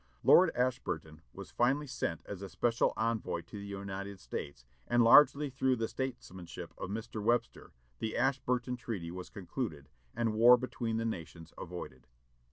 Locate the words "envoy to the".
2.97-3.67